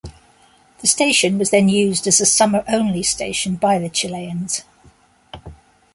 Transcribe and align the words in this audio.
The 0.79 0.87
station 0.87 1.37
was 1.37 1.51
then 1.51 1.69
used 1.69 2.07
as 2.07 2.19
a 2.19 2.25
summer 2.25 2.63
only 2.67 3.03
station 3.03 3.55
by 3.55 3.77
the 3.77 3.87
Chileans. 3.87 4.63